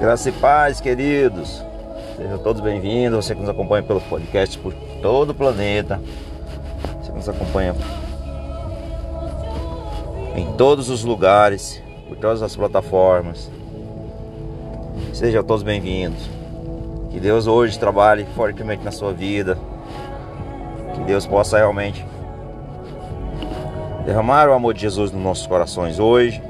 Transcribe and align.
Graça 0.00 0.28
e 0.28 0.32
paz, 0.32 0.80
queridos. 0.80 1.60
Sejam 2.16 2.38
todos 2.38 2.62
bem-vindos. 2.62 3.24
Você 3.24 3.34
que 3.34 3.40
nos 3.40 3.50
acompanha 3.50 3.82
pelo 3.82 4.00
podcast 4.00 4.56
por 4.56 4.72
todo 5.02 5.30
o 5.30 5.34
planeta. 5.34 6.00
Você 7.00 7.10
que 7.10 7.16
nos 7.16 7.28
acompanha 7.28 7.74
em 10.36 10.52
todos 10.52 10.88
os 10.88 11.02
lugares, 11.02 11.82
por 12.06 12.16
todas 12.16 12.42
as 12.42 12.54
plataformas. 12.54 13.50
Sejam 15.12 15.42
todos 15.42 15.64
bem-vindos. 15.64 16.30
Que 17.10 17.18
Deus 17.18 17.48
hoje 17.48 17.76
trabalhe 17.76 18.24
fortemente 18.36 18.84
na 18.84 18.92
sua 18.92 19.12
vida. 19.12 19.58
Que 20.94 21.00
Deus 21.00 21.26
possa 21.26 21.56
realmente 21.56 22.06
derramar 24.06 24.48
o 24.48 24.52
amor 24.52 24.74
de 24.74 24.82
Jesus 24.82 25.10
nos 25.10 25.20
nossos 25.20 25.46
corações 25.48 25.98
hoje. 25.98 26.40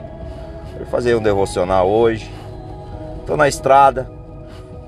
Fazer 0.91 1.17
um 1.17 1.23
devocional 1.23 1.89
hoje 1.89 2.38
Estou 3.29 3.37
na 3.37 3.47
estrada 3.47 4.11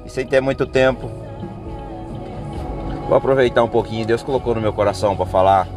e 0.02 0.08
sem 0.08 0.26
ter 0.26 0.40
muito 0.40 0.64
tempo. 0.64 1.10
Vou 3.06 3.14
aproveitar 3.14 3.62
um 3.62 3.68
pouquinho. 3.68 4.06
Deus 4.06 4.22
colocou 4.22 4.54
no 4.54 4.62
meu 4.62 4.72
coração 4.72 5.14
para 5.14 5.26
falar. 5.26 5.68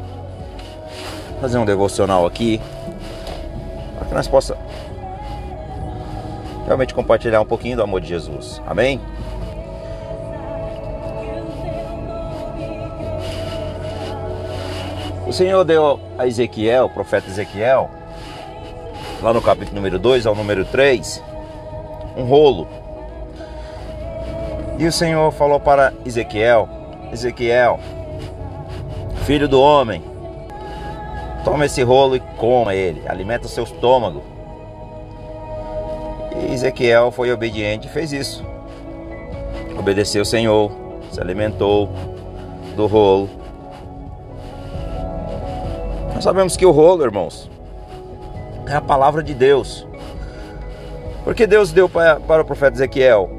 Fazer 1.41 1.57
um 1.57 1.66
devocional 1.66 2.26
aqui. 2.26 2.62
Para 3.98 4.07
que 4.07 4.13
nós 4.13 4.30
possamos 4.30 4.63
realmente 6.66 6.94
compartilhar 6.94 7.41
um 7.41 7.45
pouquinho 7.45 7.76
do 7.76 7.84
amor 7.84 7.99
de 7.99 8.07
Jesus. 8.07 8.62
Amém? 8.66 9.02
O 15.27 15.34
Senhor 15.34 15.66
deu 15.66 15.99
a 16.18 16.26
Ezequiel, 16.26 16.85
o 16.85 16.90
profeta 16.90 17.27
Ezequiel, 17.27 17.91
lá 19.21 19.34
no 19.34 19.41
capítulo 19.41 19.76
número 19.76 19.99
2 19.99 20.26
ao 20.26 20.34
número 20.34 20.63
3, 20.63 21.32
um 22.15 22.23
rolo. 22.23 22.67
E 24.77 24.85
o 24.85 24.91
Senhor 24.91 25.31
falou 25.31 25.59
para 25.59 25.93
Ezequiel: 26.05 26.67
Ezequiel, 27.11 27.79
filho 29.25 29.47
do 29.47 29.61
homem, 29.61 30.03
toma 31.43 31.65
esse 31.65 31.84
rolo 31.84 32.15
e 32.15 32.19
coma 32.19 32.73
ele, 32.73 33.03
alimenta 33.07 33.45
o 33.45 33.49
seu 33.49 33.63
estômago. 33.63 34.23
E 36.35 36.53
Ezequiel 36.53 37.11
foi 37.11 37.31
obediente 37.31 37.87
e 37.87 37.91
fez 37.91 38.11
isso. 38.11 38.43
Obedeceu 39.77 40.23
o 40.23 40.25
Senhor, 40.25 40.71
se 41.11 41.21
alimentou 41.21 41.89
do 42.75 42.87
rolo. 42.87 43.29
Nós 46.13 46.23
sabemos 46.23 46.55
que 46.55 46.65
o 46.65 46.71
rolo, 46.71 47.03
irmãos, 47.03 47.49
é 48.67 48.73
a 48.73 48.81
palavra 48.81 49.21
de 49.21 49.34
Deus. 49.34 49.85
Porque 51.24 51.48
Deus 51.48 51.71
deu 51.71 51.88
para, 51.88 52.20
para 52.20 52.41
o 52.41 52.46
profeta 52.46 52.76
Ezequiel 52.76 53.29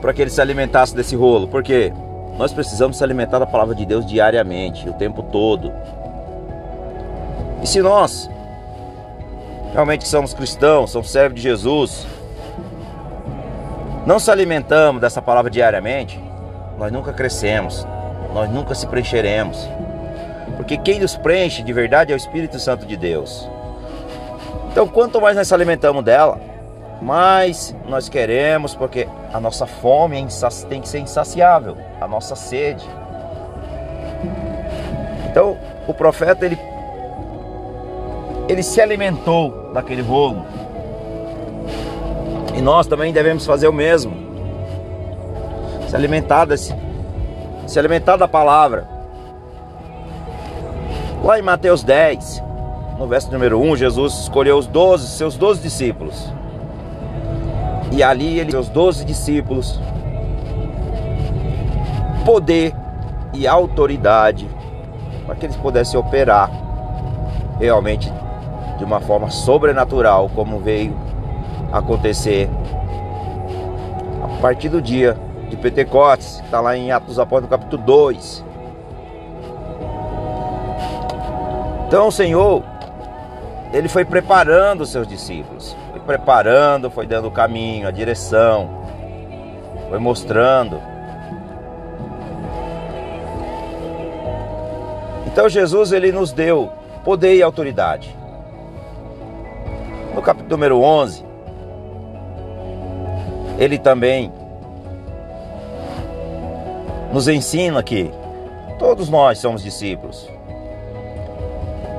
para 0.00 0.12
que 0.12 0.20
ele 0.20 0.30
se 0.30 0.40
alimentasse 0.40 0.94
desse 0.94 1.16
rolo? 1.16 1.48
Porque 1.48 1.92
nós 2.36 2.52
precisamos 2.52 2.98
se 2.98 3.04
alimentar 3.04 3.38
da 3.38 3.46
palavra 3.46 3.74
de 3.74 3.86
Deus 3.86 4.04
diariamente, 4.04 4.88
o 4.88 4.92
tempo 4.92 5.22
todo. 5.22 5.72
E 7.62 7.66
se 7.66 7.80
nós 7.80 8.28
realmente 9.72 10.06
somos 10.06 10.34
cristãos, 10.34 10.90
somos 10.90 11.10
servos 11.10 11.36
de 11.36 11.42
Jesus, 11.48 12.06
não 14.04 14.18
se 14.18 14.30
alimentamos 14.30 15.00
dessa 15.00 15.22
palavra 15.22 15.50
diariamente, 15.50 16.20
nós 16.78 16.92
nunca 16.92 17.12
crescemos, 17.12 17.86
nós 18.34 18.50
nunca 18.50 18.74
se 18.74 18.86
preencheremos. 18.86 19.66
Porque 20.56 20.76
quem 20.76 21.00
nos 21.00 21.16
preenche 21.16 21.62
de 21.62 21.72
verdade 21.72 22.12
é 22.12 22.14
o 22.14 22.18
Espírito 22.18 22.58
Santo 22.58 22.84
de 22.84 22.96
Deus. 22.96 23.48
Então, 24.70 24.86
quanto 24.86 25.20
mais 25.20 25.36
nós 25.36 25.48
se 25.48 25.54
alimentamos 25.54 26.04
dela, 26.04 26.38
mas 27.04 27.76
nós 27.86 28.08
queremos 28.08 28.74
porque 28.74 29.06
a 29.30 29.38
nossa 29.38 29.66
fome 29.66 30.16
é 30.16 30.66
tem 30.66 30.80
que 30.80 30.88
ser 30.88 31.00
insaciável, 31.00 31.76
a 32.00 32.08
nossa 32.08 32.34
sede. 32.34 32.82
Então, 35.30 35.58
o 35.86 35.92
profeta 35.92 36.46
ele 36.46 36.58
ele 38.48 38.62
se 38.62 38.80
alimentou 38.80 39.70
daquele 39.74 40.00
rolo. 40.00 40.46
E 42.56 42.62
nós 42.62 42.86
também 42.86 43.12
devemos 43.12 43.44
fazer 43.44 43.68
o 43.68 43.72
mesmo. 43.72 44.16
Se 45.90 45.94
alimentar 45.94 46.46
desse, 46.46 46.74
se 47.66 47.78
alimentar 47.78 48.16
da 48.16 48.26
palavra. 48.26 48.88
Lá 51.22 51.38
em 51.38 51.42
Mateus 51.42 51.84
10, 51.84 52.42
no 52.98 53.06
verso 53.06 53.30
número 53.30 53.60
1, 53.60 53.76
Jesus 53.76 54.20
escolheu 54.20 54.56
os 54.56 54.66
12, 54.66 55.06
seus 55.08 55.36
12 55.36 55.60
discípulos. 55.60 56.32
E 57.92 58.02
ali 58.02 58.40
ele 58.40 58.50
seus 58.50 58.68
doze 58.68 59.04
discípulos 59.04 59.80
poder 62.24 62.74
e 63.32 63.46
autoridade 63.46 64.48
para 65.26 65.34
que 65.34 65.46
eles 65.46 65.56
pudessem 65.56 65.98
operar 65.98 66.50
realmente 67.58 68.12
de 68.78 68.84
uma 68.84 69.00
forma 69.00 69.30
sobrenatural, 69.30 70.30
como 70.34 70.58
veio 70.58 70.96
acontecer 71.72 72.48
a 74.22 74.40
partir 74.40 74.68
do 74.68 74.82
dia 74.82 75.16
de 75.48 75.56
Pentecostes, 75.56 76.38
que 76.40 76.46
está 76.46 76.60
lá 76.60 76.76
em 76.76 76.90
Atos 76.90 77.18
Apóstolos, 77.18 77.50
capítulo 77.50 77.82
2. 77.82 78.44
Então 81.86 82.10
Senhor, 82.10 82.62
ele 83.74 83.88
foi 83.88 84.04
preparando 84.04 84.82
os 84.82 84.90
seus 84.90 85.06
discípulos 85.06 85.76
preparando, 86.04 86.90
foi 86.90 87.06
dando 87.06 87.28
o 87.28 87.30
caminho, 87.30 87.88
a 87.88 87.90
direção, 87.90 88.84
foi 89.88 89.98
mostrando. 89.98 90.80
Então 95.26 95.48
Jesus 95.48 95.92
ele 95.92 96.12
nos 96.12 96.32
deu 96.32 96.70
poder 97.02 97.34
e 97.34 97.42
autoridade. 97.42 98.14
No 100.14 100.22
capítulo 100.22 100.50
número 100.50 100.80
11, 100.80 101.24
ele 103.58 103.78
também 103.78 104.32
nos 107.12 107.26
ensina 107.26 107.82
que 107.82 108.10
todos 108.78 109.08
nós 109.08 109.38
somos 109.38 109.62
discípulos. 109.62 110.33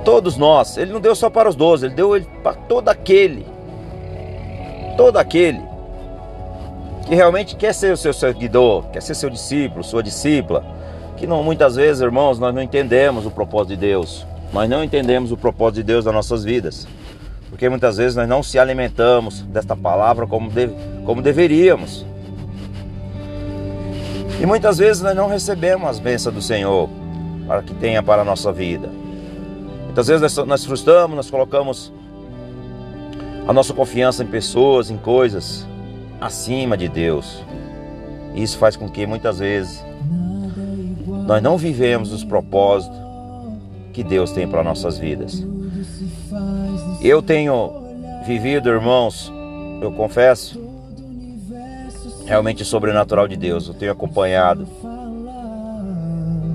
Todos 0.06 0.38
nós. 0.38 0.78
Ele 0.78 0.94
não 0.94 1.02
deu 1.02 1.16
só 1.16 1.30
para 1.30 1.50
os 1.50 1.56
doze, 1.56 1.88
ele 1.88 1.96
deu 1.96 2.12
para 2.42 2.54
todo 2.54 2.88
aquele 2.88 3.56
todo 4.96 5.18
aquele 5.18 5.62
que 7.06 7.14
realmente 7.14 7.56
quer 7.56 7.74
ser 7.74 7.94
o 7.94 7.98
seu 7.98 8.14
seguidor, 8.14 8.86
quer 8.92 9.02
ser 9.02 9.14
seu 9.14 9.30
discípulo, 9.30 9.84
sua 9.84 10.02
discípula, 10.02 10.66
que 11.18 11.28
não 11.28 11.44
muitas 11.44 11.76
vezes, 11.76 12.02
irmãos, 12.02 12.40
nós 12.40 12.54
não 12.54 12.62
entendemos 12.62 13.26
o 13.26 13.32
propósito 13.32 13.70
de 13.70 13.78
Deus. 13.78 14.26
Nós 14.52 14.68
não 14.68 14.84
entendemos 14.84 15.32
o 15.32 15.38
propósito 15.38 15.76
de 15.76 15.84
Deus 15.84 16.06
nas 16.06 16.14
nossas 16.14 16.44
vidas. 16.44 16.88
Porque 17.50 17.70
muitas 17.70 17.98
vezes 17.98 18.16
nós 18.16 18.28
não 18.28 18.42
se 18.42 18.58
alimentamos 18.58 19.42
desta 19.42 19.76
palavra 19.76 20.26
como, 20.26 20.50
como 21.06 21.22
deveríamos. 21.22 22.06
E 24.42 24.46
muitas 24.46 24.80
vezes 24.80 25.04
nós 25.04 25.16
não 25.16 25.28
recebemos 25.28 25.88
as 25.88 26.00
bênçãos 26.00 26.34
do 26.34 26.42
Senhor 26.42 26.90
para 27.48 27.62
que 27.62 27.74
tenha 27.76 28.02
para 28.02 28.24
a 28.24 28.26
nossa 28.26 28.52
vida. 28.52 28.90
Muitas 29.96 30.08
vezes 30.10 30.38
nós, 30.46 30.66
frustramos, 30.66 31.16
nós 31.16 31.30
colocamos 31.30 31.90
a 33.48 33.54
nossa 33.54 33.74
confiança 33.74 34.26
em 34.26 34.28
pessoas, 34.28 34.92
em 34.92 34.98
coisas 34.98 35.66
acima 36.20 36.76
de 36.76 36.90
Deus. 36.90 37.42
Isso 38.36 38.58
faz 38.58 38.76
com 38.76 38.90
que 38.90 39.08
muitas 39.08 39.40
vezes 39.40 39.82
nós 41.26 41.42
não 41.42 41.58
vivemos 41.58 42.12
os 42.12 42.26
propósitos 42.26 42.98
que 43.94 44.04
Deus 44.04 44.34
tem 44.34 44.46
para 44.46 44.66
nossas 44.66 44.98
vidas. 44.98 45.42
Eu 47.02 47.22
tenho 47.22 47.72
vivido, 48.28 48.68
irmãos, 48.68 49.32
eu 49.82 49.94
confesso, 49.94 50.62
realmente 52.26 52.64
o 52.64 52.66
sobrenatural 52.66 53.30
de 53.30 53.38
Deus. 53.38 53.70
Eu 53.70 53.74
tenho 53.74 53.94
acompanhado. 53.94 54.68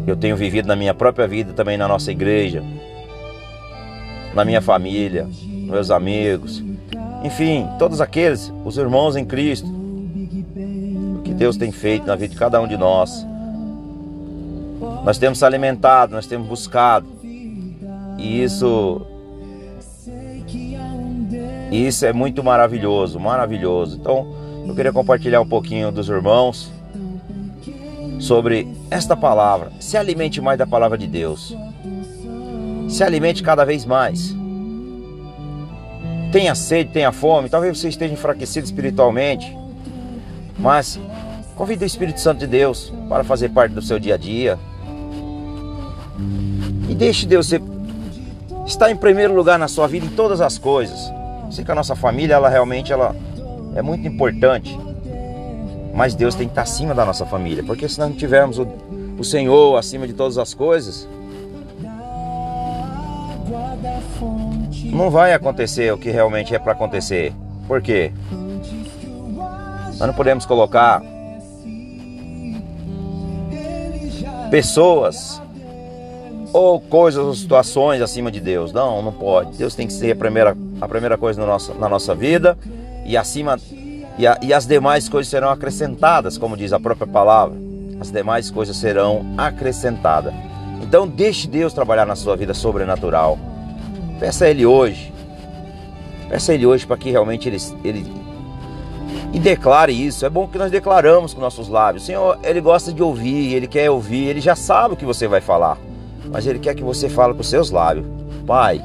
Eu 0.07 0.15
tenho 0.15 0.37
vivido 0.37 0.67
na 0.67 0.77
minha 0.77 0.93
própria 0.93 1.27
vida, 1.27 1.55
também 1.55 1.79
na 1.79 1.89
nossa 1.89 2.11
igreja, 2.11 2.63
na 4.35 4.45
minha 4.45 4.61
família, 4.61 5.29
meus 5.43 5.91
amigos, 5.91 6.63
enfim, 7.23 7.69
todos 7.79 8.01
aqueles, 8.01 8.53
os 8.65 8.79
irmãos 8.79 9.17
em 9.17 9.25
Cristo, 9.25 9.69
o 9.69 11.23
que 11.23 11.35
Deus 11.35 11.57
tem 11.57 11.71
feito 11.71 12.07
na 12.07 12.17
vida 12.17 12.33
de 12.33 12.39
cada 12.39 12.61
um 12.61 12.67
de 12.67 12.77
nós. 12.77 13.27
Nós 15.05 15.19
temos 15.19 15.39
se 15.39 15.45
alimentado, 15.45 16.15
nós 16.15 16.27
temos 16.27 16.49
buscado. 16.49 17.07
E 18.19 18.43
isso 18.43 19.07
isso 21.71 22.05
é 22.05 22.13
muito 22.13 22.43
maravilhoso, 22.43 23.21
maravilhoso. 23.21 23.97
Então, 23.97 24.27
eu 24.67 24.75
queria 24.75 24.93
compartilhar 24.93 25.41
um 25.41 25.49
pouquinho 25.49 25.93
dos 25.93 26.09
irmãos 26.09 26.71
sobre 28.19 28.67
esta 28.91 29.17
palavra. 29.17 29.71
Se 29.79 29.97
alimente 29.97 30.41
mais 30.41 30.59
da 30.59 30.67
palavra 30.67 30.99
de 30.99 31.07
Deus. 31.07 31.57
Se 32.91 33.05
alimente 33.05 33.43
cada 33.43 33.65
vez 33.65 33.85
mais 33.85 34.35
tenha 36.33 36.55
sede, 36.55 36.91
tenha 36.91 37.11
fome, 37.13 37.49
talvez 37.49 37.79
você 37.79 37.89
esteja 37.89 38.13
enfraquecido 38.13 38.65
espiritualmente, 38.65 39.57
Mas 40.59 41.01
convide 41.57 41.85
o 41.85 41.87
Espírito 41.87 42.21
Santo 42.21 42.41
de 42.41 42.47
Deus 42.47 42.93
para 43.09 43.25
fazer 43.25 43.49
parte 43.51 43.73
do 43.73 43.81
seu 43.81 43.99
dia 43.99 44.15
a 44.15 44.19
dia. 44.19 44.59
E 46.89 46.95
deixe 46.95 47.27
Deus 47.27 47.47
ser, 47.49 47.63
estar 48.67 48.91
em 48.91 48.97
primeiro 48.97 49.35
lugar 49.35 49.59
na 49.59 49.69
sua 49.69 49.87
vida 49.87 50.05
em 50.05 50.11
todas 50.11 50.41
as 50.41 50.59
coisas. 50.59 50.99
Sei 51.51 51.65
que 51.65 51.71
a 51.71 51.75
nossa 51.75 51.97
família, 51.97 52.35
ela 52.35 52.49
realmente 52.49 52.93
ela 52.93 53.17
é 53.75 53.83
muito 53.83 54.07
importante. 54.07 54.79
Mas 55.95 56.15
Deus 56.15 56.35
tem 56.35 56.47
que 56.47 56.53
estar 56.53 56.63
acima 56.63 56.95
da 56.95 57.05
nossa 57.05 57.25
família, 57.25 57.65
porque 57.65 57.89
se 57.89 57.99
nós 57.99 58.11
não 58.11 58.17
tivermos 58.17 58.59
o, 58.59 58.67
o 59.19 59.25
Senhor 59.25 59.77
acima 59.77 60.07
de 60.07 60.13
todas 60.13 60.39
as 60.39 60.53
coisas, 60.55 61.09
não 64.85 65.11
vai 65.11 65.33
acontecer 65.33 65.93
o 65.93 65.99
que 65.99 66.11
realmente 66.11 66.55
é 66.55 66.59
para 66.59 66.73
acontecer. 66.73 67.33
Por 67.67 67.81
quê? 67.81 68.13
Nós 69.87 70.01
não 70.01 70.15
podemos 70.15 70.45
colocar 70.45 71.03
pessoas 74.51 75.41
ou 76.53 76.81
coisas 76.81 77.25
ou 77.25 77.35
situações 77.35 78.03
acima 78.03 78.31
de 78.31 78.41
Deus. 78.41 78.73
Não, 78.73 79.01
não 79.03 79.13
pode. 79.13 79.57
Deus 79.57 79.75
tem 79.75 79.87
que 79.87 79.93
ser 79.93 80.13
a 80.13 80.17
primeira, 80.17 80.57
a 80.81 80.89
primeira 80.89 81.17
coisa 81.17 81.41
na 81.41 81.47
nossa, 81.47 81.75
na 81.75 81.89
nossa 81.89 82.15
vida 82.15 82.59
e 83.05 83.17
acima 83.17 83.59
e, 84.19 84.27
a, 84.27 84.39
e 84.43 84.53
as 84.53 84.67
demais 84.67 85.09
coisas 85.09 85.31
serão 85.31 85.49
acrescentadas, 85.49 86.37
como 86.37 86.57
diz 86.57 86.73
a 86.73 86.81
própria 86.81 87.07
palavra. 87.07 87.57
As 88.01 88.11
demais 88.11 88.51
coisas 88.51 88.77
serão 88.77 89.25
acrescentadas. 89.39 90.35
Então 90.83 91.07
deixe 91.07 91.47
Deus 91.47 91.73
trabalhar 91.73 92.07
na 92.07 92.17
sua 92.17 92.37
vida 92.37 92.53
sobrenatural. 92.53 93.39
Peça 94.21 94.45
a 94.45 94.51
Ele 94.51 94.67
hoje. 94.67 95.13
Peça 96.29 96.53
a 96.53 96.55
Ele 96.55 96.67
hoje 96.67 96.87
para 96.87 96.97
que 96.97 97.11
realmente 97.11 97.49
Ele, 97.49 97.59
Ele 97.83 98.21
e 99.33 99.39
declare 99.39 99.93
isso. 99.93 100.27
É 100.27 100.31
bom 100.31 100.47
que 100.47 100.59
nós 100.59 100.71
declaramos 100.71 101.33
com 101.33 101.41
nossos 101.41 101.69
lábios. 101.69 102.03
O 102.03 102.07
Senhor, 102.07 102.39
Ele 102.43 102.61
gosta 102.61 102.93
de 102.93 103.03
ouvir, 103.03 103.55
Ele 103.55 103.67
quer 103.67 103.91
ouvir, 103.91 104.27
Ele 104.27 104.41
já 104.41 104.55
sabe 104.55 104.95
o 104.95 104.97
que 104.97 105.05
você 105.05 105.27
vai 105.27 105.41
falar. 105.41 105.79
Mas 106.31 106.47
Ele 106.47 106.59
quer 106.59 106.75
que 106.75 106.83
você 106.83 107.09
fale 107.09 107.35
com 107.35 107.43
seus 107.43 107.71
lábios. 107.71 108.07
Pai, 108.47 108.83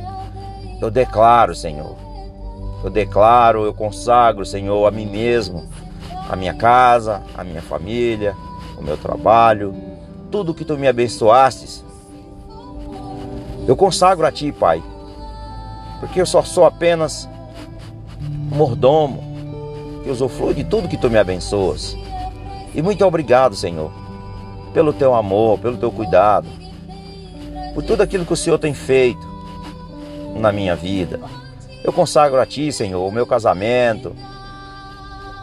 eu 0.81 0.89
declaro, 0.89 1.53
Senhor. 1.53 1.95
Eu 2.83 2.89
declaro, 2.89 3.65
eu 3.65 3.73
consagro, 3.73 4.45
Senhor, 4.45 4.85
a 4.87 4.91
mim 4.91 5.07
mesmo, 5.07 5.67
a 6.29 6.35
minha 6.35 6.53
casa, 6.53 7.23
a 7.35 7.43
minha 7.43 7.61
família, 7.61 8.35
o 8.77 8.83
meu 8.83 8.95
trabalho, 8.95 9.75
tudo 10.29 10.53
que 10.53 10.63
tu 10.63 10.77
me 10.77 10.87
abençoastes. 10.87 11.83
Eu 13.67 13.75
consagro 13.75 14.25
a 14.27 14.31
ti, 14.31 14.51
Pai, 14.51 14.83
porque 15.99 16.21
eu 16.21 16.25
só 16.25 16.41
sou 16.43 16.65
apenas 16.65 17.29
mordomo 18.49 19.23
que 20.03 20.09
usufrui 20.09 20.53
de 20.53 20.63
tudo 20.63 20.87
que 20.87 20.97
tu 20.97 21.09
me 21.09 21.17
abençoas. 21.17 21.95
E 22.73 22.81
muito 22.81 23.05
obrigado, 23.05 23.55
Senhor, 23.55 23.91
pelo 24.73 24.93
teu 24.93 25.15
amor, 25.15 25.59
pelo 25.59 25.77
teu 25.77 25.91
cuidado, 25.91 26.47
por 27.73 27.83
tudo 27.83 28.01
aquilo 28.01 28.25
que 28.25 28.33
o 28.33 28.37
Senhor 28.37 28.57
tem 28.57 28.73
feito 28.73 29.25
na 30.35 30.51
minha 30.51 30.75
vida. 30.75 31.19
Eu 31.83 31.93
consagro 31.93 32.39
a 32.39 32.45
Ti, 32.45 32.71
Senhor, 32.71 33.05
o 33.05 33.11
meu 33.11 33.25
casamento, 33.25 34.15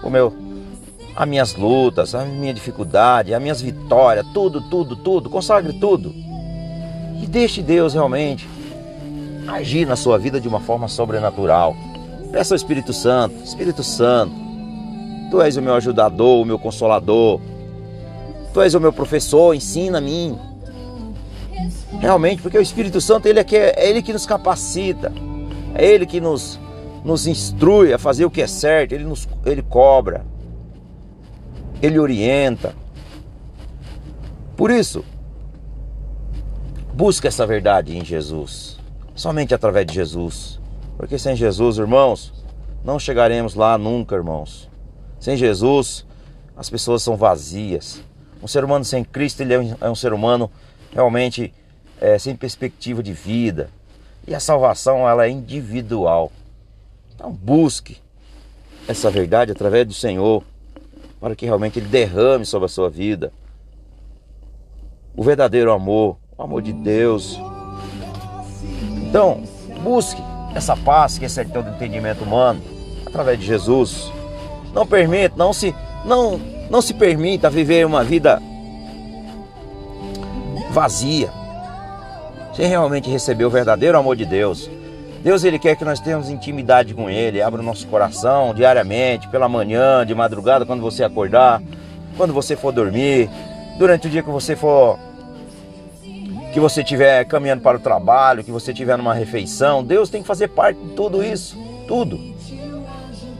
o 0.02 0.10
meu, 0.10 0.34
as 1.14 1.28
minhas 1.28 1.54
lutas, 1.54 2.14
a 2.14 2.24
minha 2.24 2.52
dificuldade, 2.52 3.34
as 3.34 3.40
minhas 3.40 3.62
vitórias, 3.62 4.26
tudo, 4.34 4.60
tudo, 4.60 4.96
tudo. 4.96 5.30
Consagre 5.30 5.72
tudo. 5.74 6.12
E 7.22 7.26
deixe 7.26 7.62
Deus 7.62 7.94
realmente 7.94 8.48
agir 9.46 9.86
na 9.86 9.96
sua 9.96 10.18
vida 10.18 10.40
de 10.40 10.48
uma 10.48 10.60
forma 10.60 10.88
sobrenatural. 10.88 11.76
Peça 12.30 12.54
ao 12.54 12.56
Espírito 12.56 12.92
Santo, 12.92 13.34
Espírito 13.44 13.82
Santo, 13.82 14.34
Tu 15.30 15.40
és 15.40 15.56
o 15.56 15.62
meu 15.62 15.74
ajudador, 15.74 16.42
o 16.42 16.44
meu 16.44 16.58
consolador. 16.58 17.40
Tu 18.52 18.60
és 18.60 18.74
o 18.74 18.80
meu 18.80 18.92
professor, 18.92 19.54
ensina 19.54 19.98
a 19.98 20.00
mim. 20.00 20.38
Realmente, 22.00 22.42
porque 22.42 22.58
o 22.58 22.62
Espírito 22.62 23.00
Santo 23.00 23.26
ele 23.26 23.40
é, 23.40 23.44
que, 23.44 23.56
é 23.56 23.88
ele 23.88 24.02
que 24.02 24.12
nos 24.12 24.26
capacita. 24.26 25.12
É 25.74 25.86
Ele 25.86 26.06
que 26.06 26.20
nos, 26.20 26.60
nos 27.04 27.26
instrui 27.26 27.92
a 27.92 27.98
fazer 27.98 28.24
o 28.24 28.30
que 28.30 28.42
é 28.42 28.46
certo, 28.46 28.92
Ele, 28.92 29.04
nos, 29.04 29.28
ele 29.44 29.62
cobra, 29.62 30.24
Ele 31.80 31.98
orienta. 31.98 32.74
Por 34.56 34.70
isso, 34.70 35.04
busca 36.92 37.28
essa 37.28 37.46
verdade 37.46 37.96
em 37.96 38.04
Jesus, 38.04 38.78
somente 39.22 39.54
através 39.54 39.86
de 39.86 39.94
Jesus. 39.94 40.58
Porque 40.96 41.16
sem 41.16 41.36
Jesus, 41.36 41.78
irmãos, 41.78 42.32
não 42.84 42.98
chegaremos 42.98 43.54
lá 43.54 43.78
nunca, 43.78 44.16
irmãos. 44.16 44.68
Sem 45.20 45.36
Jesus, 45.36 46.04
as 46.56 46.68
pessoas 46.68 47.04
são 47.04 47.16
vazias. 47.16 48.02
Um 48.42 48.48
ser 48.48 48.64
humano 48.64 48.84
sem 48.84 49.04
Cristo, 49.04 49.40
ele 49.40 49.54
é 49.54 49.60
um, 49.60 49.76
é 49.80 49.88
um 49.88 49.94
ser 49.94 50.12
humano 50.12 50.50
realmente 50.92 51.54
é, 52.00 52.18
sem 52.18 52.34
perspectiva 52.34 53.00
de 53.00 53.12
vida, 53.12 53.70
e 54.26 54.34
a 54.34 54.40
salvação 54.40 55.08
ela 55.08 55.24
é 55.24 55.30
individual. 55.30 56.32
Então 57.14 57.30
busque 57.30 57.98
essa 58.88 59.08
verdade 59.08 59.52
através 59.52 59.86
do 59.86 59.94
Senhor, 59.94 60.42
para 61.20 61.36
que 61.36 61.46
realmente 61.46 61.78
Ele 61.78 61.86
derrame 61.86 62.44
sobre 62.44 62.66
a 62.66 62.68
sua 62.68 62.90
vida 62.90 63.32
o 65.14 65.22
verdadeiro 65.22 65.70
amor, 65.70 66.16
o 66.36 66.42
amor 66.42 66.62
de 66.62 66.72
Deus. 66.72 67.38
Então, 69.12 69.42
busque 69.82 70.22
essa 70.54 70.74
paz 70.74 71.18
que 71.18 71.26
excede 71.26 71.52
todo 71.52 71.68
entendimento 71.68 72.24
humano 72.24 72.62
através 73.04 73.38
de 73.38 73.44
Jesus. 73.44 74.10
Não 74.72 74.86
permita, 74.86 75.34
não 75.36 75.52
se, 75.52 75.74
não, 76.02 76.40
não 76.70 76.80
se 76.80 76.94
permita 76.94 77.50
viver 77.50 77.84
uma 77.84 78.02
vida 78.02 78.40
vazia 80.70 81.30
sem 82.54 82.66
realmente 82.66 83.10
receber 83.10 83.44
o 83.44 83.50
verdadeiro 83.50 83.98
amor 83.98 84.16
de 84.16 84.24
Deus. 84.24 84.70
Deus 85.22 85.44
ele 85.44 85.58
quer 85.58 85.76
que 85.76 85.84
nós 85.84 86.00
tenhamos 86.00 86.30
intimidade 86.30 86.94
com 86.94 87.10
Ele, 87.10 87.42
abra 87.42 87.60
o 87.60 87.64
nosso 87.64 87.86
coração 87.88 88.54
diariamente, 88.54 89.28
pela 89.28 89.46
manhã, 89.46 90.06
de 90.06 90.14
madrugada, 90.14 90.64
quando 90.64 90.80
você 90.80 91.04
acordar, 91.04 91.60
quando 92.16 92.32
você 92.32 92.56
for 92.56 92.72
dormir, 92.72 93.28
durante 93.78 94.06
o 94.06 94.10
dia 94.10 94.22
que 94.22 94.30
você 94.30 94.56
for 94.56 94.98
que 96.52 96.60
você 96.60 96.82
estiver 96.82 97.24
caminhando 97.24 97.62
para 97.62 97.78
o 97.78 97.80
trabalho, 97.80 98.44
que 98.44 98.50
você 98.50 98.72
estiver 98.72 98.98
numa 98.98 99.14
refeição, 99.14 99.82
Deus 99.82 100.10
tem 100.10 100.20
que 100.20 100.28
fazer 100.28 100.48
parte 100.48 100.78
de 100.78 100.90
tudo 100.90 101.24
isso, 101.24 101.56
tudo. 101.88 102.20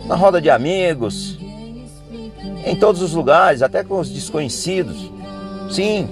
Na 0.07 0.17
roda 0.17 0.41
de 0.41 0.49
amigos, 0.49 1.39
em 2.65 2.75
todos 2.75 3.03
os 3.03 3.13
lugares, 3.13 3.63
até 3.63 3.85
com 3.85 4.01
os 4.01 4.11
desconhecidos. 4.11 5.11
Sim, 5.71 6.09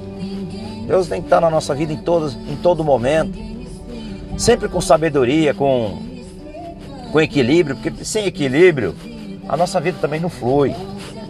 Deus 0.87 1.09
tem 1.09 1.21
que 1.21 1.27
estar 1.27 1.41
na 1.41 1.49
nossa 1.49 1.75
vida 1.75 1.93
em, 1.93 1.97
todos, 1.97 2.35
em 2.35 2.57
todo 2.57 2.85
momento. 2.85 3.39
Sempre 4.37 4.69
com 4.69 4.81
sabedoria, 4.81 5.55
com, 5.55 5.99
com 7.11 7.21
equilíbrio, 7.21 7.77
porque 7.77 8.05
sem 8.05 8.27
equilíbrio 8.27 8.95
a 9.49 9.57
nossa 9.57 9.81
vida 9.81 9.99
também 10.01 10.21
não 10.21 10.29
flui. 10.29 10.75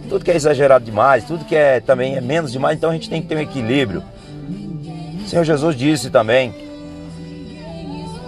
Tudo 0.09 0.25
que 0.25 0.31
é 0.31 0.35
exagerado 0.35 0.83
demais, 0.83 1.23
tudo 1.23 1.45
que 1.45 1.55
é 1.55 1.79
também 1.79 2.17
é 2.17 2.21
menos 2.21 2.51
demais, 2.51 2.77
então 2.77 2.89
a 2.89 2.93
gente 2.93 3.09
tem 3.09 3.21
que 3.21 3.29
ter 3.29 3.37
um 3.37 3.39
equilíbrio. 3.39 4.03
Senhor 5.31 5.45
Jesus 5.45 5.77
disse 5.77 6.09
também 6.09 6.53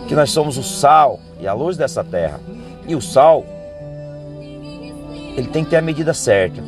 que 0.07 0.15
nós 0.15 0.31
somos 0.31 0.57
o 0.57 0.63
sal 0.63 1.19
e 1.37 1.45
a 1.45 1.51
luz 1.51 1.75
dessa 1.75 2.01
terra. 2.01 2.39
E 2.87 2.95
o 2.95 3.01
sal, 3.01 3.43
ele 5.35 5.49
tem 5.49 5.65
que 5.65 5.71
ter 5.71 5.75
a 5.75 5.81
medida 5.81 6.13
certa. 6.13 6.63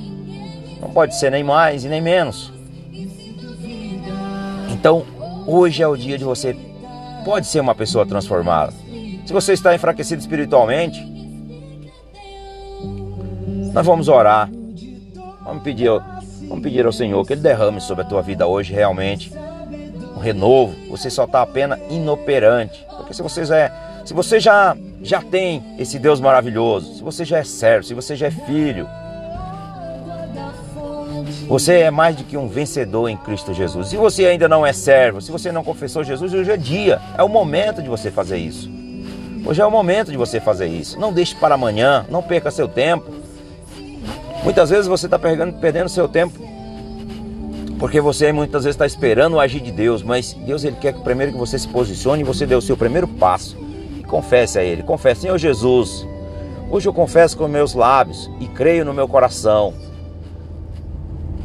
Não 0.82 0.90
pode 0.90 1.18
ser 1.18 1.32
nem 1.32 1.42
mais 1.42 1.86
e 1.86 1.88
nem 1.88 2.02
menos. 2.02 2.52
Então, 4.74 5.06
hoje 5.48 5.82
é 5.82 5.88
o 5.88 5.96
dia 5.96 6.18
de 6.18 6.26
você 6.26 6.54
pode 7.24 7.48
ser 7.48 7.62
uma 7.62 7.74
pessoa 7.74 8.06
transformada. 8.06 8.74
Se 9.26 9.32
você 9.32 9.54
está 9.54 9.74
enfraquecido 9.74 10.20
espiritualmente, 10.20 11.02
nós 13.72 13.86
vamos 13.86 14.10
orar. 14.10 14.50
Vamos 15.46 15.64
pedir, 15.64 15.90
vamos 16.50 16.62
pedir 16.62 16.86
ao 16.86 16.92
Senhor 16.92 17.26
que 17.26 17.32
Ele 17.32 17.42
derrame 17.42 17.80
sobre 17.80 18.04
a 18.04 18.06
tua 18.06 18.22
vida 18.22 18.46
hoje 18.46 18.74
realmente 18.74 19.32
renovo. 20.26 20.76
Você 20.90 21.10
só 21.10 21.26
está 21.26 21.42
apenas 21.42 21.80
inoperante. 21.90 22.86
Porque 22.98 23.14
se 23.14 23.22
você 23.22 23.46
já 23.46 23.58
é, 23.58 23.72
se 24.04 24.14
você 24.14 24.40
já, 24.40 24.76
já 25.02 25.22
tem 25.22 25.64
esse 25.78 26.00
Deus 26.00 26.20
maravilhoso, 26.20 26.96
se 26.96 27.04
você 27.04 27.24
já 27.24 27.38
é 27.38 27.44
servo, 27.44 27.86
se 27.86 27.94
você 27.94 28.16
já 28.16 28.28
é 28.28 28.32
filho, 28.32 28.88
você 31.48 31.82
é 31.82 31.92
mais 31.92 32.16
do 32.16 32.24
que 32.24 32.36
um 32.36 32.48
vencedor 32.48 33.08
em 33.08 33.18
Cristo 33.18 33.54
Jesus. 33.54 33.90
Se 33.90 33.98
você 33.98 34.26
ainda 34.26 34.50
não 34.50 34.66
é 34.66 34.74
servo, 34.74 35.22
se 35.22 35.32
você 35.32 35.52
não 35.52 35.64
confessou 35.64 36.04
Jesus, 36.04 36.34
hoje 36.34 36.52
é 36.52 36.58
dia, 36.58 37.00
é 37.18 37.24
o 37.24 37.30
momento 37.30 37.82
de 37.82 37.90
você 37.90 38.10
fazer 38.10 38.38
isso. 38.38 38.70
Hoje 39.46 39.62
é 39.62 39.66
o 39.66 39.70
momento 39.70 40.10
de 40.10 40.18
você 40.18 40.40
fazer 40.40 40.68
isso. 40.68 41.00
Não 41.00 41.14
deixe 41.14 41.36
para 41.36 41.54
amanhã, 41.54 42.04
não 42.10 42.24
perca 42.24 42.50
seu 42.50 42.68
tempo. 42.68 43.14
Muitas 44.44 44.70
vezes 44.70 44.88
você 44.88 45.06
está 45.06 45.20
perdendo, 45.20 45.54
perdendo 45.54 45.90
seu 45.90 46.08
tempo 46.08 46.45
porque 47.80 48.00
você 48.00 48.32
muitas 48.32 48.64
vezes 48.64 48.76
está 48.76 48.86
esperando 48.86 49.34
o 49.34 49.40
agir 49.40 49.60
de 49.60 49.72
Deus, 49.72 50.02
mas 50.02 50.34
Deus 50.34 50.64
ele 50.64 50.78
quer 50.80 50.94
que 50.94 51.02
primeiro 51.02 51.34
que 51.34 51.38
você 51.38 51.60
se 51.60 51.68
posicione 51.68 52.22
e 52.22 52.26
você 52.26 52.46
dê 52.46 52.56
o 52.56 52.62
seu 52.62 52.78
primeiro 52.78 53.08
passo 53.08 53.58
e 53.98 54.04
confesse 54.04 54.58
a 54.58 54.64
Ele. 54.64 54.82
Confesse, 54.82 55.22
Senhor 55.22 55.38
Jesus, 55.38 56.08
hoje 56.70 56.88
eu 56.88 56.94
confesso 56.94 57.38
com 57.38 57.48
meus 57.48 57.74
lábios 57.74 58.30
e 58.40 58.48
creio 58.48 58.86
no 58.86 58.94
meu 58.94 59.08
coração 59.08 59.74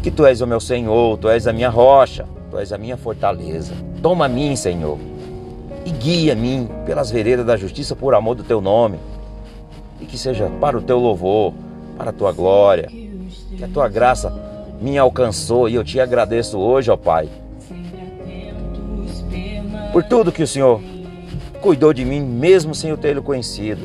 que 0.02 0.10
tu 0.10 0.25
és 0.25 0.40
o 0.40 0.46
meu 0.46 0.60
Senhor, 0.60 1.18
tu 1.18 1.28
és 1.28 1.46
a 1.46 1.52
minha 1.52 1.68
rocha, 1.68 2.26
tu 2.50 2.58
és 2.58 2.72
a 2.72 2.78
minha 2.78 2.96
fortaleza. 2.96 3.75
Toma 4.00 4.25
a 4.25 4.28
mim, 4.28 4.56
Senhor, 4.56 4.99
e 5.84 5.90
guia-me 5.90 6.68
pelas 6.87 7.10
veredas 7.10 7.44
da 7.44 7.56
justiça 7.56 7.94
por 7.94 8.14
amor 8.14 8.34
do 8.34 8.42
teu 8.42 8.60
nome. 8.60 8.99
E 10.00 10.06
que 10.06 10.16
seja 10.16 10.50
para 10.60 10.78
o 10.78 10.80
teu 10.80 10.99
louvor, 10.99 11.52
para 11.99 12.10
a 12.10 12.12
tua 12.12 12.32
glória. 12.32 12.88
Que 12.88 13.62
a 13.62 13.68
tua 13.68 13.88
graça 13.88 14.50
me 14.80 14.96
alcançou 14.96 15.68
e 15.68 15.75
eu 15.75 15.84
te 15.84 16.00
agradeço 16.00 16.58
hoje, 16.58 16.90
ó 16.90 16.96
Pai. 16.96 17.28
Por 19.92 20.02
tudo 20.04 20.32
que 20.32 20.42
o 20.42 20.46
Senhor 20.46 20.80
cuidou 21.60 21.92
de 21.92 22.04
mim, 22.04 22.20
mesmo 22.20 22.75
sem 22.75 22.90
eu 22.90 22.96
tê-lo 22.96 23.22
conhecido. 23.22 23.80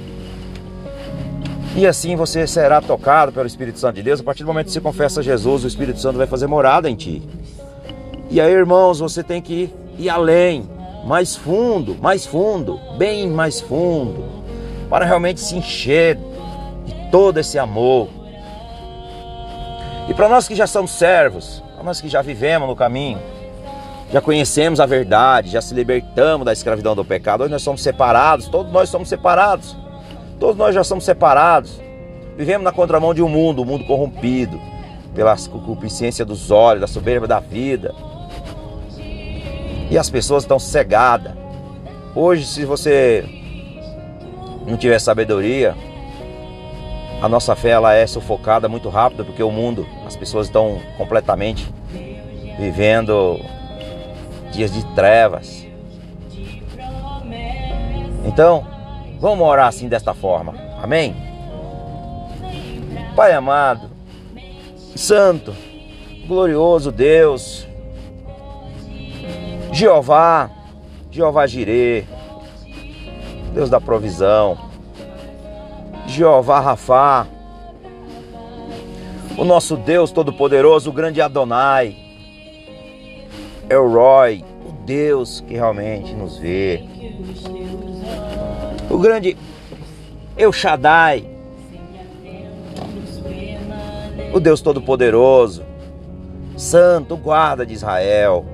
E 1.75 1.85
assim 1.85 2.15
você 2.15 2.47
será 2.47 2.79
tocado 2.79 3.33
pelo 3.33 3.45
Espírito 3.47 3.79
Santo 3.79 3.95
de 3.95 4.03
Deus. 4.03 4.21
A 4.21 4.23
partir 4.23 4.43
do 4.43 4.47
momento 4.47 4.67
que 4.67 4.71
você 4.71 4.79
confessa 4.79 5.19
a 5.19 5.23
Jesus, 5.23 5.65
o 5.65 5.67
Espírito 5.67 5.99
Santo 5.99 6.17
vai 6.17 6.27
fazer 6.27 6.47
morada 6.47 6.89
em 6.89 6.95
ti. 6.95 7.21
E 8.29 8.39
aí, 8.39 8.51
irmãos, 8.51 8.99
você 8.99 9.21
tem 9.21 9.41
que 9.41 9.69
ir 9.99 10.09
além, 10.09 10.69
mais 11.05 11.35
fundo, 11.35 11.95
mais 12.01 12.25
fundo, 12.25 12.79
bem 12.97 13.29
mais 13.29 13.59
fundo, 13.59 14.23
para 14.89 15.05
realmente 15.05 15.41
se 15.41 15.55
encher 15.55 16.17
de 16.85 17.11
todo 17.11 17.39
esse 17.39 17.59
amor. 17.59 18.07
E 20.07 20.13
para 20.13 20.29
nós 20.29 20.47
que 20.47 20.55
já 20.55 20.67
somos 20.67 20.91
servos, 20.91 21.63
para 21.73 21.83
nós 21.83 21.99
que 21.99 22.07
já 22.07 22.21
vivemos 22.21 22.67
no 22.67 22.75
caminho, 22.75 23.19
já 24.11 24.21
conhecemos 24.21 24.79
a 24.79 24.85
verdade, 24.85 25.49
já 25.49 25.61
se 25.61 25.73
libertamos 25.73 26.45
da 26.45 26.53
escravidão 26.53 26.95
do 26.95 27.03
pecado, 27.03 27.41
hoje 27.41 27.51
nós 27.51 27.63
somos 27.63 27.81
separados, 27.81 28.47
todos 28.47 28.71
nós 28.71 28.89
somos 28.89 29.09
separados. 29.09 29.75
Todos 30.39 30.57
nós 30.57 30.75
já 30.75 30.83
somos 30.83 31.05
separados. 31.05 31.79
Vivemos 32.37 32.63
na 32.63 32.71
contramão 32.71 33.13
de 33.13 33.21
um 33.21 33.29
mundo, 33.29 33.61
um 33.61 33.65
mundo 33.65 33.85
corrompido 33.85 34.59
pela 35.13 35.35
concupiscência 35.37 36.25
dos 36.25 36.51
olhos, 36.51 36.81
da 36.81 36.87
soberba 36.87 37.25
da 37.27 37.39
vida. 37.39 37.95
E 39.89 39.97
as 39.97 40.09
pessoas 40.09 40.43
estão 40.43 40.59
cegadas. 40.59 41.33
Hoje, 42.13 42.45
se 42.45 42.65
você 42.65 43.23
não 44.67 44.77
tiver 44.77 44.99
sabedoria, 44.99 45.75
a 47.21 47.29
nossa 47.29 47.55
fé 47.55 47.69
ela 47.69 47.93
é 47.93 48.05
sufocada 48.05 48.67
muito 48.69 48.89
rápido 48.89 49.25
porque 49.25 49.43
o 49.43 49.51
mundo, 49.51 49.87
as 50.05 50.15
pessoas 50.15 50.47
estão 50.47 50.79
completamente 50.97 51.71
vivendo 52.57 53.39
dias 54.51 54.71
de 54.71 54.83
trevas. 54.93 55.65
Então, 58.25 58.65
Vamos 59.19 59.47
orar 59.47 59.67
assim 59.67 59.87
desta 59.87 60.13
forma. 60.13 60.53
Amém? 60.81 61.15
Pai 63.15 63.31
amado, 63.31 63.89
Santo, 64.95 65.55
glorioso 66.27 66.91
Deus, 66.91 67.65
Jeová, 69.71 70.49
Jeová 71.09 71.47
Jirê, 71.47 72.03
Deus 73.53 73.69
da 73.69 73.79
provisão, 73.79 74.64
Jeová 76.07 76.59
Rafá, 76.59 77.27
o 79.37 79.43
nosso 79.43 79.75
Deus 79.75 80.11
Todo-Poderoso, 80.11 80.89
o 80.89 80.93
grande 80.93 81.19
Adonai, 81.21 81.95
Elroy, 83.69 84.43
o 84.65 84.71
Deus 84.85 85.41
que 85.41 85.55
realmente 85.55 86.13
nos 86.13 86.37
vê, 86.37 86.83
o 88.89 88.97
grande 88.97 89.35
El 90.37 90.53
Shaddai, 90.53 91.27
o 94.33 94.39
Deus 94.39 94.61
Todo-Poderoso, 94.61 95.63
Santo 96.55 97.17
guarda 97.17 97.65
de 97.65 97.73
Israel, 97.73 98.45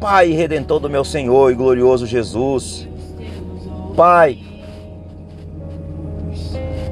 Pai 0.00 0.30
redentor 0.30 0.80
do 0.80 0.90
meu 0.90 1.04
Senhor 1.04 1.52
e 1.52 1.54
glorioso 1.54 2.06
Jesus, 2.06 2.88
Pai, 3.96 4.49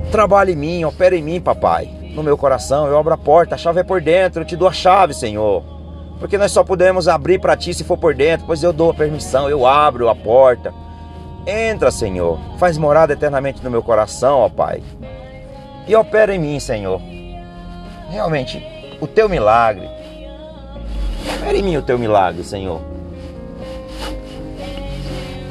trabalhe 0.09 0.53
em 0.53 0.57
mim, 0.57 0.85
opera 0.85 1.15
em 1.15 1.23
mim, 1.23 1.41
papai, 1.41 1.89
no 2.15 2.23
meu 2.23 2.37
coração, 2.37 2.87
eu 2.87 2.99
abro 2.99 3.15
a 3.15 3.19
porta, 3.19 3.55
a 3.55 3.59
chave 3.59 3.81
é 3.81 3.83
por 3.83 4.01
dentro, 4.01 4.43
eu 4.43 4.47
te 4.47 4.57
dou 4.57 4.69
a 4.69 4.73
chave, 4.73 5.15
Senhor, 5.15 5.63
porque 6.19 6.39
nós 6.39 6.51
só 6.51 6.65
podemos 6.65 7.07
abrir 7.07 7.41
para 7.41 7.57
ti 7.57 7.73
se 7.73 7.85
for 7.85 7.97
por 7.97 8.15
dentro, 8.15 8.47
pois 8.47 8.63
eu 8.63 8.73
dou 8.73 8.91
a 8.91 8.95
permissão, 8.95 9.49
eu 9.49 9.67
abro 9.67 10.09
a 10.09 10.15
porta. 10.15 10.73
Entra, 11.47 11.91
Senhor, 11.91 12.39
faz 12.59 12.77
morada 12.77 13.13
eternamente 13.13 13.63
no 13.63 13.71
meu 13.71 13.83
coração, 13.83 14.41
ó 14.41 14.49
Pai. 14.49 14.83
E 15.87 15.95
opera 15.95 16.35
em 16.35 16.39
mim, 16.39 16.61
Senhor. 16.61 17.01
Realmente, 18.11 18.63
o 19.01 19.07
teu 19.07 19.29
milagre. 19.29 19.89
Opera 21.37 21.57
em 21.57 21.63
mim 21.63 21.77
o 21.77 21.83
teu 21.83 21.99
milagre, 21.99 22.45
Senhor. 22.45 22.81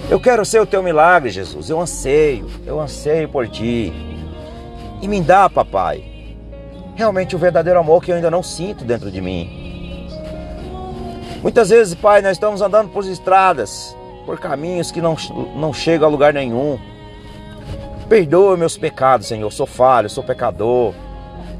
Eu 0.10 0.20
quero 0.20 0.46
ser 0.46 0.62
o 0.62 0.66
teu 0.66 0.84
milagre, 0.84 1.30
Jesus. 1.30 1.70
Eu 1.70 1.82
anseio, 1.82 2.48
eu 2.66 2.80
anseio 2.80 3.28
por 3.28 3.48
ti. 3.48 3.92
E 5.01 5.08
me 5.08 5.22
dá, 5.22 5.50
papai, 5.50 6.04
realmente 6.96 7.36
o 7.36 7.39
verdadeiro 7.39 7.80
amor 7.80 8.04
que 8.04 8.12
eu 8.12 8.16
ainda 8.16 8.32
não 8.32 8.42
sinto 8.42 8.84
dentro 8.84 9.12
de 9.12 9.22
mim. 9.22 10.08
Muitas 11.42 11.70
vezes, 11.70 11.94
pai, 11.94 12.22
nós 12.22 12.32
estamos 12.32 12.62
andando 12.62 12.89
por 12.89 13.06
estradas 13.06 13.96
por 14.27 14.38
caminhos 14.38 14.92
que 14.92 15.01
não, 15.01 15.16
não 15.56 15.72
chegam 15.72 16.10
a 16.10 16.12
lugar 16.12 16.34
nenhum. 16.34 16.77
Perdoa 18.10 18.58
meus 18.58 18.77
pecados, 18.77 19.25
Senhor. 19.25 19.50
Sou 19.51 19.66
falho, 19.66 20.10
sou 20.10 20.22
pecador, 20.22 20.94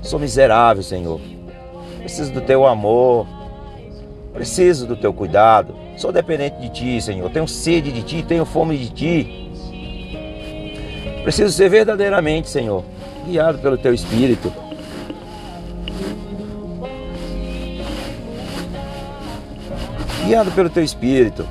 sou 0.02 0.20
miserável, 0.20 0.84
Senhor. 0.84 1.22
Preciso 2.00 2.34
do 2.34 2.42
teu 2.42 2.66
amor, 2.68 3.26
preciso 4.34 4.86
do 4.86 4.98
teu 4.98 5.14
cuidado. 5.14 5.74
Sou 5.96 6.12
dependente 6.12 6.60
de 6.60 6.70
ti, 6.70 7.02
Senhor. 7.02 7.30
Tenho 7.30 7.48
sede 7.48 7.92
de 7.92 8.04
ti, 8.04 8.22
tenho 8.22 8.46
fome 8.46 8.78
de 8.78 8.90
ti. 8.90 9.52
Preciso 11.24 11.52
ser 11.52 11.70
verdadeiramente, 11.70 12.50
Senhor, 12.50 12.84
guiado 13.28 13.60
pelo 13.60 13.78
teu 13.78 13.94
espírito. 13.94 14.52
Guiado 20.26 20.52
pelo 20.52 20.70
teu 20.70 20.84
espírito 20.84 21.48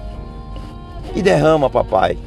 e 1.15 1.23
derrama, 1.23 1.71
papai, 1.71 2.19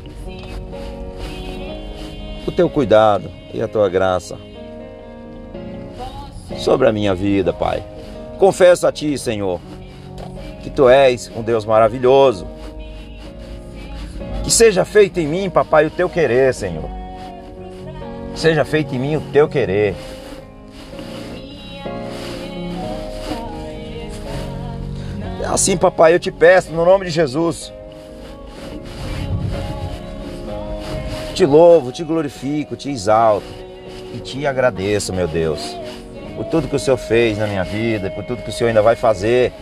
o 2.48 2.52
teu 2.52 2.70
cuidado 2.70 3.30
e 3.54 3.62
a 3.62 3.68
tua 3.68 3.88
graça 3.90 4.38
sobre 6.58 6.88
a 6.88 6.92
minha 6.92 7.14
vida, 7.14 7.54
Pai. 7.54 7.84
Confesso 8.40 8.88
a 8.88 8.92
Ti, 8.92 9.18
Senhor, 9.18 9.60
que 10.62 10.70
Tu 10.70 10.90
és 10.90 11.32
um 11.36 11.44
Deus 11.44 11.66
maravilhoso. 11.66 12.48
Que 14.44 14.50
seja 14.50 14.84
feito 14.84 15.20
em 15.20 15.28
mim, 15.28 15.50
papai, 15.50 15.86
o 15.86 15.92
Teu 15.92 16.10
querer, 16.10 16.54
Senhor. 16.54 16.99
Seja 18.40 18.66
feito 18.66 18.96
em 18.96 19.00
mim 19.00 19.16
o 19.16 19.22
Teu 19.22 19.48
querer. 19.48 19.96
Assim, 25.48 25.76
papai, 25.76 26.14
eu 26.14 26.20
te 26.20 26.32
peço, 26.32 26.72
no 26.72 26.86
nome 26.86 27.06
de 27.06 27.12
Jesus 27.12 27.74
Te 31.40 31.46
louvo, 31.46 31.94
te 31.94 32.04
glorifico, 32.04 32.76
te 32.76 32.90
exalto 32.90 33.48
e 34.14 34.20
te 34.20 34.46
agradeço, 34.46 35.14
meu 35.14 35.26
Deus, 35.26 35.74
por 36.36 36.44
tudo 36.48 36.68
que 36.68 36.76
o 36.76 36.80
Senhor 36.80 36.98
fez 36.98 37.38
na 37.38 37.48
minha 37.48 37.64
vida, 37.64 38.12
por 38.12 38.26
tudo 38.26 38.42
que 38.42 38.50
o 38.50 38.52
Senhor 38.52 38.68
ainda 38.68 38.82
vai 38.82 38.98
fazer 38.98 39.54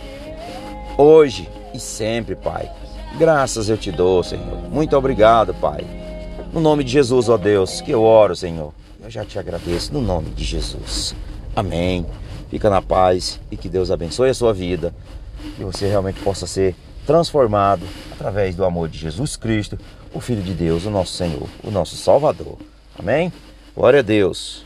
hoje 0.96 1.48
e 1.72 1.78
sempre, 1.78 2.34
Pai. 2.34 2.68
Graças 3.16 3.68
eu 3.68 3.76
te 3.76 3.92
dou, 3.92 4.24
Senhor. 4.24 4.68
Muito 4.68 4.96
obrigado, 4.96 5.54
Pai. 5.54 6.07
No 6.52 6.60
nome 6.60 6.82
de 6.82 6.90
Jesus, 6.90 7.28
ó 7.28 7.36
Deus, 7.36 7.80
que 7.82 7.90
eu 7.90 8.02
oro, 8.02 8.34
Senhor. 8.34 8.72
Eu 9.02 9.10
já 9.10 9.24
te 9.24 9.38
agradeço 9.38 9.92
no 9.92 10.00
nome 10.00 10.30
de 10.30 10.44
Jesus. 10.44 11.14
Amém. 11.54 12.06
Fica 12.50 12.70
na 12.70 12.80
paz 12.80 13.38
e 13.50 13.56
que 13.56 13.68
Deus 13.68 13.90
abençoe 13.90 14.30
a 14.30 14.34
sua 14.34 14.54
vida. 14.54 14.94
Que 15.56 15.62
você 15.62 15.86
realmente 15.86 16.20
possa 16.20 16.46
ser 16.46 16.74
transformado 17.06 17.82
através 18.12 18.54
do 18.54 18.64
amor 18.64 18.88
de 18.88 18.98
Jesus 18.98 19.36
Cristo, 19.36 19.78
o 20.12 20.20
Filho 20.20 20.42
de 20.42 20.54
Deus, 20.54 20.86
o 20.86 20.90
nosso 20.90 21.12
Senhor, 21.12 21.48
o 21.62 21.70
nosso 21.70 21.96
Salvador. 21.96 22.56
Amém? 22.98 23.32
Glória 23.74 24.00
a 24.00 24.02
Deus. 24.02 24.64